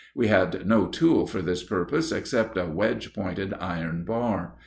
We 0.15 0.29
had 0.29 0.65
no 0.65 0.87
tool 0.87 1.27
for 1.27 1.43
this 1.43 1.63
purpose 1.63 2.11
except 2.11 2.57
a 2.57 2.65
wedge 2.65 3.13
pointed 3.13 3.53
iron 3.59 4.03
bar. 4.03 4.55